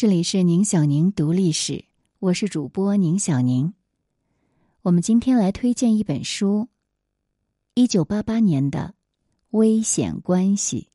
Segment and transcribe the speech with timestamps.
[0.00, 1.84] 这里是宁小宁读历史，
[2.20, 3.74] 我是主播宁小宁。
[4.80, 6.68] 我们今天来推荐一本书，
[7.74, 8.94] 一九八八年的
[9.58, 10.88] 《危险关系》。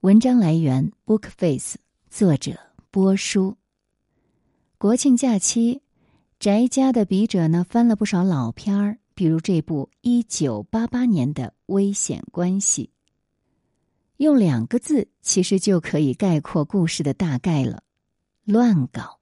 [0.00, 1.76] 文章来源：Bookface，
[2.10, 2.58] 作者：
[2.90, 3.56] 波叔。
[4.76, 5.82] 国庆假期，
[6.40, 12.90] 宅家的笔者呢翻了不少老片儿，比如这部一九八八年的《危险关系》。
[14.18, 17.82] 用两个字，其实就可以概括故事的大概了：
[18.44, 19.20] 乱搞。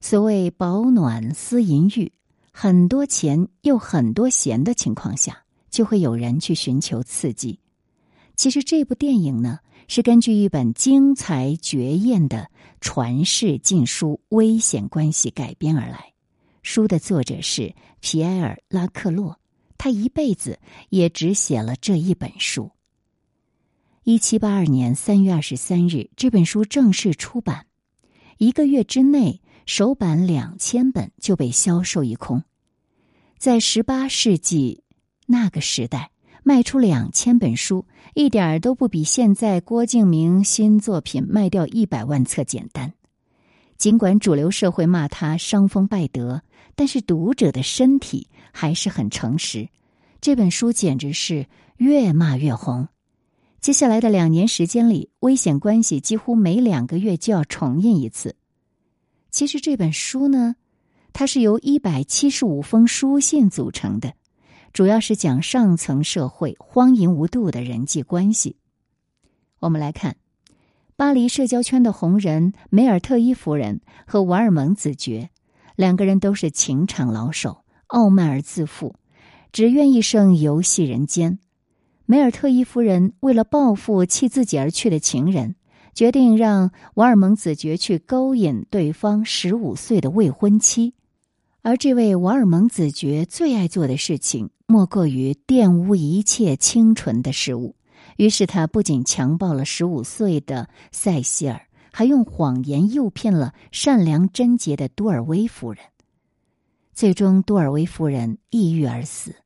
[0.00, 2.10] 所谓保暖思淫欲，
[2.50, 7.60] 很多钱又很多闲的情况下，就会有人去寻求刺激。
[8.36, 16.14] 其实这部电影呢，是根据一本精彩绝艳的传世禁书《危险关系》改编而来。
[16.62, 19.38] 书的作者是皮埃尔·拉克洛，
[19.76, 20.58] 他一辈子
[20.88, 22.70] 也只写了这一本书。
[24.02, 27.66] 一七八二年三月二十三日，这本书正式出版，
[28.38, 32.42] 一个月之内，首版两千本就被销售一空。
[33.36, 34.84] 在十八世纪
[35.26, 42.94] 那个时代，卖出两千本书，一点儿都不比现在郭敬明新作品卖掉一百万册简单。
[43.76, 46.42] 尽管主流社会骂他伤风败德，
[46.74, 49.68] 但是读者的身体还是很诚实。
[50.22, 51.46] 这本书简直是
[51.76, 52.88] 越骂越红。
[53.60, 58.34] 接下来的两年时间里，危险关系几乎每两个月就要重印一次。
[59.30, 60.56] 其实这本书呢，
[61.12, 64.14] 它是由一百七十五封书信组成的，
[64.72, 68.56] 主要是讲上层社会荒淫无度的人际关系。
[69.58, 70.16] 我们来看，
[70.96, 75.28] 巴黎社交圈的红人梅尔特伊夫人和瓦尔蒙子爵，
[75.76, 78.94] 两个人都是情场老手，傲慢而自负，
[79.52, 81.38] 只愿一生游戏人间。
[82.10, 85.54] 梅尔特伊夫人为了报复弃自己而去的情人，
[85.94, 90.94] 决定让瓦尔蒙子爵去勾引对方十五岁的未婚妻。
[91.62, 97.76] 而这位瓦尔蒙子爵最爱做的事情，莫过于玷污一切清纯的事物。
[98.16, 105.80] 于是他不仅强暴了十五岁的塞西尔，还用谎言诱骗了善良贞洁的多尔威夫人。
[106.92, 109.36] 最终，多尔威夫人抑郁而死。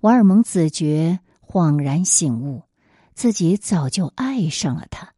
[0.00, 1.18] 瓦尔蒙子爵。
[1.46, 2.62] 恍然醒悟，
[3.14, 5.12] 自己早就爱上了他。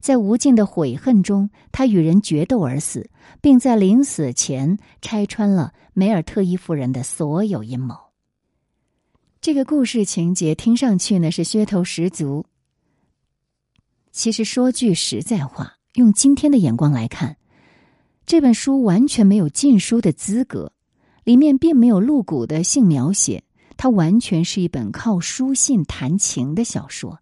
[0.00, 3.08] 在无尽的悔恨中，他与人决斗而死，
[3.40, 7.96] 并在临死前拆穿了梅尔特伊夫人的所有阴谋。
[9.40, 12.46] 这个故事情节听上去呢是噱头十足。
[14.10, 17.36] 其实说句实在话，用今天的眼光来看，
[18.26, 20.72] 这本书完全没有禁书的资格，
[21.24, 23.44] 里面并没有露骨的性描写。
[23.82, 27.18] 它完全是一本靠书信谈情的小说。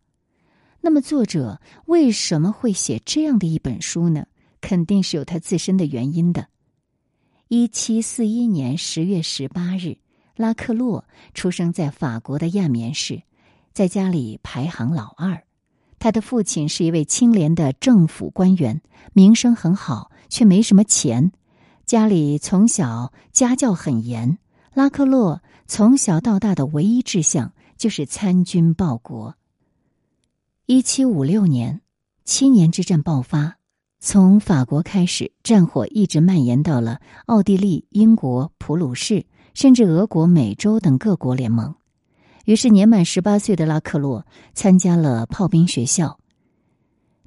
[0.82, 4.26] 那么，作者为什么会写这样的一本书呢？
[4.60, 6.48] 肯定是有他自身的原因的。
[7.48, 9.96] 一七四一年十月十八日，
[10.36, 13.22] 拉克洛出生在法国的亚眠市，
[13.72, 15.42] 在家里排行老二。
[15.98, 18.82] 他的父亲是一位清廉的政府官员，
[19.14, 21.32] 名声很好，却没什么钱。
[21.86, 24.36] 家里从小家教很严，
[24.74, 25.40] 拉克洛。
[25.70, 29.36] 从小到大的唯一志向就是参军报国。
[30.66, 31.80] 一七五六年，
[32.24, 33.56] 七年之战爆发，
[34.00, 41.76] 从法国开始，战火一直蔓延到了奥地利、英国、普鲁士，甚至俄国、美洲等各国联盟。
[42.46, 46.18] 于是，年满十八岁的拉克洛参加了炮兵学校。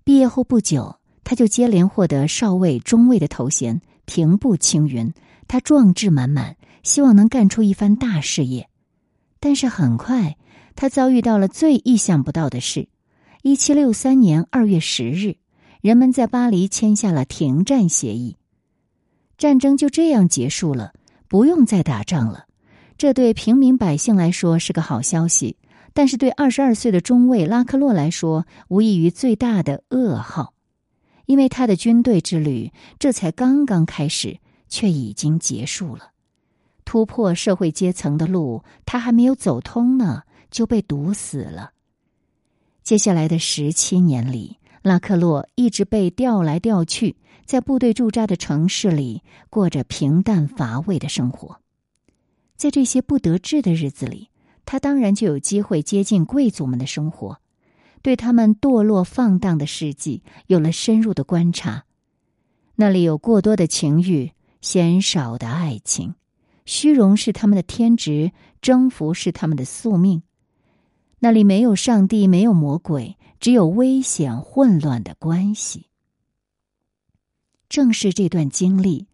[0.04, 5.14] 毕业后不久，他就接连获得少尉、中尉的头衔，平步青云。
[5.48, 6.58] 他壮志满满。
[6.84, 8.70] 希望能干出一番大事业，
[9.40, 10.38] 但是很快
[10.76, 12.88] 他遭遇到了最意想不到的事。
[13.42, 15.38] 一七六三年二月十日，
[15.82, 18.38] 人们在巴黎签下了停战协议，
[19.38, 20.94] 战争就这样结束了，
[21.28, 22.46] 不用再打仗了。
[22.98, 25.58] 这对平民百姓来说是个好消息，
[25.94, 30.54] 但是对二十二岁的中尉拉克洛来说，无异于最大的噩耗，
[31.26, 34.40] 因为他的军队之旅这才刚刚开始，
[34.70, 36.13] 却已经结束了。
[36.86, 41.72] 突破社会阶层的路，他还没有走通呢，就被堵死了。
[42.84, 47.16] 接下来的十七年里，拉克洛一直被调来调去，
[47.46, 51.60] 在部队驻扎的城市里过着平淡乏味的生活。
[52.56, 54.30] 在这些不得志的日子里，
[54.66, 57.40] 他当然就有机会接近贵族们的生活，
[58.02, 61.86] 对他们堕落放荡的事迹有了深入的观察。
[62.76, 66.16] 那里有过多的情欲，鲜少的爱情。
[66.66, 68.32] 虚荣是他们的天职，
[68.62, 70.24] 征服是他们的宿命。
[71.20, 75.88] 那里没有上帝，没有魔鬼，只有危险混乱的关系。
[77.70, 79.08] 正是这段经历，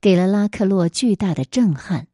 [0.00, 2.08] 给了拉克洛巨大的震撼。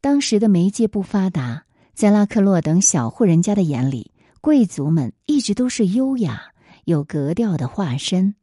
[0.00, 1.64] 当时的媒介不发达，
[1.94, 4.10] 在拉克洛等小户人家的眼里，
[4.40, 6.52] 贵族们一直都是优雅、
[6.84, 8.34] 有格调的化身。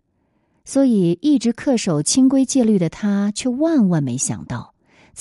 [0.64, 4.71] 所以，一直恪守清规戒律的他，却万万没想到，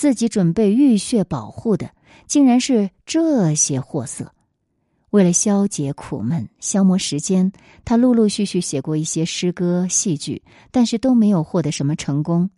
[0.01, 1.91] 自己准备浴血保护的，
[2.25, 4.33] 竟然是这些货色。
[5.11, 7.51] 为了消解苦闷、消磨时间，
[7.85, 12.49] 他陆陆续续写过一些诗歌、戏剧，但是都没有获得什么成功。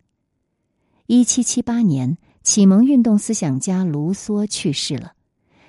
[1.04, 5.12] 一七七八年，启蒙运动思想家卢梭去世了，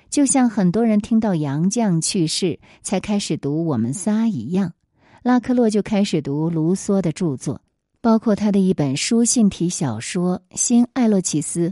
[0.08, 4.72] 就像很多人听到杨绛去世才开始读《我们仨》一样。
[5.22, 7.60] 拉克洛就开始读卢梭的著作，
[8.06, 11.70] 包括他的一本书信体小说《新艾洛奇斯》。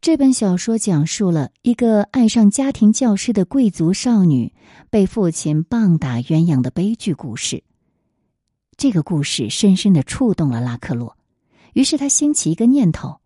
[0.00, 4.54] 这本小说讲述了一个爱上家庭教师的贵族少女
[4.90, 7.64] 被父亲棒打鸳鸯的悲剧故事。
[8.76, 11.16] 这个故事深深的触动了拉克洛，
[11.72, 13.20] 于是他兴起一个念头：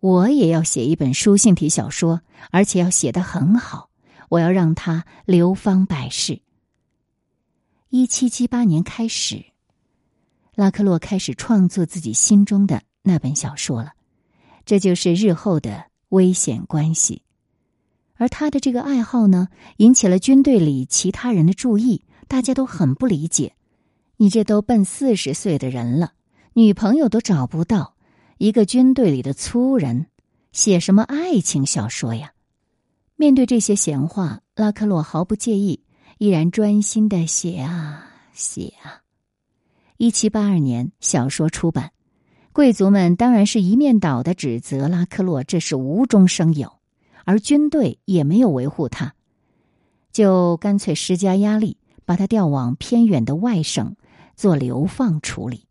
[0.00, 2.20] 我也要写一本书信体小说，
[2.50, 3.88] 而且要写得很好，
[4.28, 6.42] 我要让它流芳百世。
[7.88, 9.46] 一七七八年开始，
[10.56, 13.92] 拉克洛开始创作自己心中的那本小说了，
[14.64, 15.70] 这就是日后的
[16.08, 17.16] 《危险关系》。
[18.14, 23.54] 而他的这个爱好呢，引起了军队里其他人的注意，大家都很不理解：
[24.16, 26.14] 你这都奔四十岁的人了，
[26.54, 27.94] 女朋友都找不到，
[28.38, 30.06] 一个军队里的粗人，
[30.52, 32.32] 写什么爱情小说呀？
[33.16, 35.82] 面对这些闲话，拉克洛毫不介意。
[36.16, 39.05] 依然专心的写啊写啊。
[39.98, 41.92] 一七八二年，小说出版，
[42.52, 46.70] 贵族们当然是一面倒的指责拉克洛这是无中生有，
[47.24, 49.14] 而军队也没有维护他，
[50.12, 53.96] 就干脆施加压力，把他调往偏远的外省
[54.36, 55.64] 做流放处理。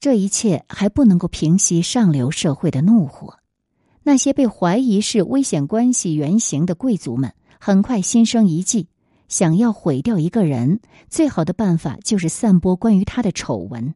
[0.00, 3.38] 这一切还不能够平息上流社会的怒火，
[4.02, 7.34] 那些被怀疑是危险关系原型的贵族们。
[7.60, 8.86] 很快心生一计，
[9.28, 13.94] 想要毁掉一个人，最好的办法就是散播关于他的丑闻。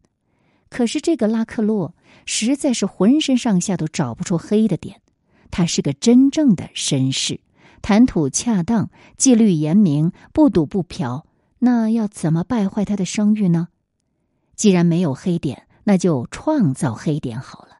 [0.68, 1.94] 可是这个拉克洛
[2.24, 5.00] 实在是浑身上下都找不出黑的点。
[5.50, 7.40] 他是个真正的绅士，
[7.82, 11.26] 谈吐恰当，纪律严明，不赌不嫖。
[11.58, 13.68] 那要怎么败坏他的声誉呢？
[14.56, 17.78] 既然没有黑点，那就创造黑点好了。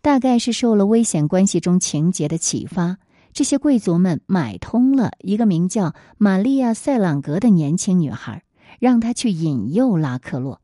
[0.00, 2.98] 大概是受了危险关系中情节的启发。
[3.36, 8.44] 这些贵族们买通了一个名叫玛利亚·塞朗格的年轻女孩，
[8.80, 10.62] 让她去引诱拉克洛。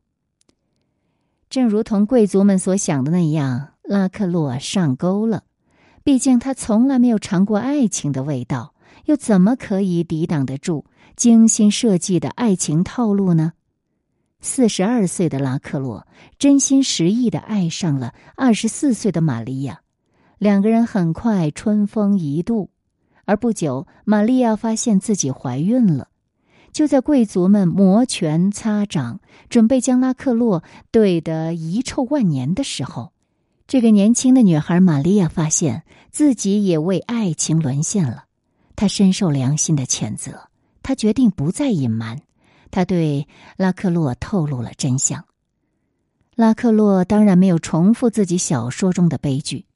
[1.51, 5.43] 正如同贵族们所想的那样，拉克洛上钩了。
[6.03, 8.73] 毕竟他从来没有尝过爱情的味道，
[9.05, 10.85] 又怎么可以抵挡得住
[11.15, 13.53] 精心设计的爱情套路呢？
[14.41, 16.07] 四十二岁的拉克洛
[16.39, 19.82] 真心实意的爱上了二十四岁的玛利亚。
[20.43, 22.69] 两个人很快春风一度，
[23.23, 26.09] 而不久，玛利亚发现自己怀孕了。
[26.73, 30.61] 就在贵族们摩拳擦掌，准备将拉克洛
[30.91, 33.13] 怼得遗臭万年的时候，
[33.67, 38.25] 这个年轻的女孩玛利亚发现自己也为爱情沦陷了。
[38.75, 40.49] 她深受良心的谴责，
[40.81, 42.19] 她决定不再隐瞒，
[42.69, 45.23] 她对拉克洛透露了真相。
[46.35, 49.67] 拉克洛当然没有重复自己小说中的悲剧。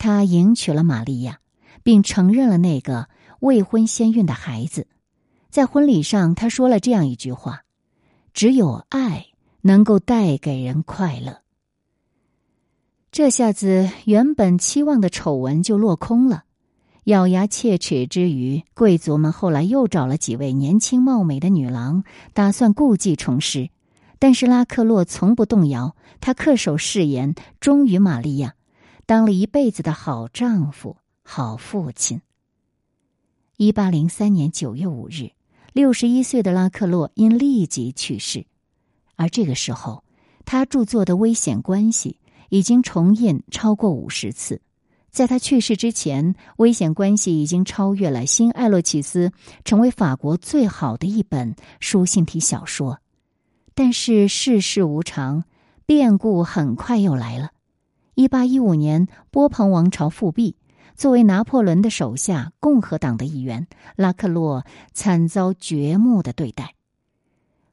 [0.00, 1.40] 他迎娶了玛利亚，
[1.82, 4.86] 并承认了那个未婚先孕的孩子。
[5.50, 7.64] 在婚礼上，他说了这样一句话
[8.32, 9.26] ：“只有爱
[9.60, 11.42] 能够带给人快乐。”
[13.12, 16.44] 这下子，原本期望的丑闻就落空了。
[17.04, 23.68] 咬牙切齿之余，贵族们后来又找了几位年轻貌美的女郎，打算故技重施。
[24.18, 28.54] 但是拉克洛从不动摇，他恪守誓言，忠于玛利亚。
[29.10, 32.22] 当了一辈子的好丈夫、好父亲。
[33.56, 35.32] 一八零三年九月五日，
[35.72, 38.46] 六十一岁的拉克洛因痢疾去世，
[39.16, 40.04] 而这个时候，
[40.44, 44.60] 他著作的《危险关系》已经重印超过五十次。
[45.10, 49.28] 在他去世之前，《危险关系》已经超越了《新艾洛奇斯》，
[49.64, 53.00] 成为法国最好的一本书信体小说。
[53.74, 55.42] 但是世事无常，
[55.84, 57.50] 变故很快又来了。
[58.20, 60.54] 一八一五年，波旁王朝复辟。
[60.94, 66.74] 作为拿破仑的手下，共和党的一员，拉克洛惨遭掘墓的对待。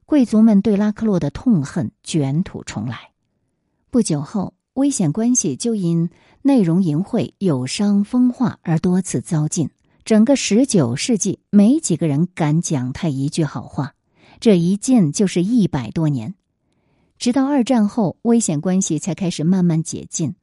[0.06, 3.10] 贵族们对拉克洛的痛恨卷土重来。
[3.90, 6.08] 不久后，危险关系就因
[6.40, 9.68] 内容淫秽、有伤风化而多次遭禁。
[10.02, 13.92] 整个十九世纪，没几个人敢讲他一句好话。
[14.40, 16.34] 这一禁就是一百多年。
[17.18, 20.34] 直到二战后，危险关系才开始慢慢解禁。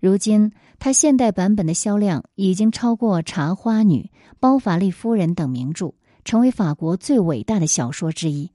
[0.00, 4.02] 如今，他现代版本的销量已经超过《茶花女》
[4.38, 8.50] 《包法利夫人》等名著，成为法国最伟大的小说之一，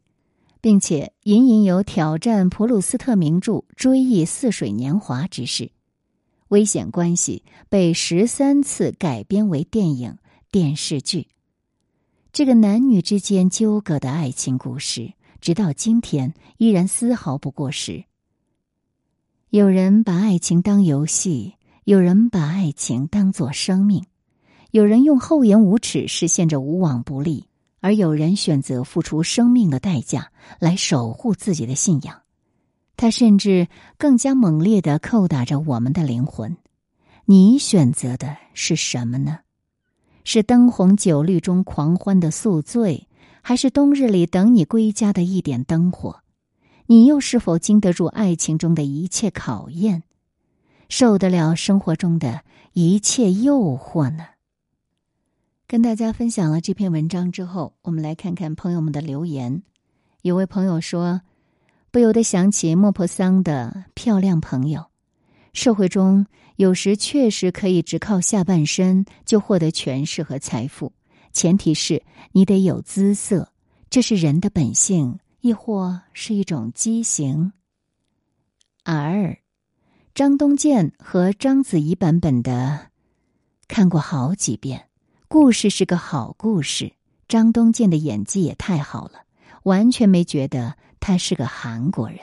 [0.61, 5.71] 并且隐隐有挑战普鲁斯特名著《追忆似水年华》之势。
[6.49, 10.17] 危险关系被十三次改编为电影、
[10.51, 11.27] 电视剧。
[12.31, 15.13] 这个男女之间纠葛的爱情故事，
[15.45, 18.05] 直到今天依然丝毫不过时。
[19.51, 24.07] 有人把爱情当游戏，有人把爱情当作生命，
[24.71, 27.45] 有人用厚颜无耻实现着无往不利，
[27.79, 32.23] 而有人选择付出生命的代价来守护自己的信仰。
[32.97, 33.67] 他甚至
[33.99, 36.57] 更加猛烈的叩打着我们的灵魂。
[37.25, 39.41] 你选择的是什么呢？
[40.23, 43.07] 是灯红酒绿中狂欢的宿醉，
[43.47, 46.23] 还是冬日里等你归家的一点灯火？
[46.87, 50.01] 你又是否经得住爱情中的一切考验，
[50.89, 52.41] 受得了生活中的
[52.73, 54.25] 一切诱惑呢？
[55.67, 59.61] 跟大家分享了这篇文章之后，我们来看看朋友们的留言。
[60.23, 61.21] 有位朋友说
[61.93, 64.87] ：“不由得想起莫泊桑的漂亮朋友。”
[65.53, 66.25] 社会中
[66.55, 70.93] 有时确实可以只靠下半身就获得权势和财富，
[71.35, 72.01] 前提是
[72.31, 73.51] 你得有姿色，
[73.89, 77.51] 这是人的本性，亦或是一种畸形。
[78.85, 79.37] 而
[80.13, 82.89] 张东健和章子怡版本的
[83.67, 84.87] 看过好几遍，
[85.27, 86.93] 故事是个好故事。
[87.27, 89.25] 张东健的演技也太好了，
[89.63, 92.19] 完全没觉得他是个韩国人。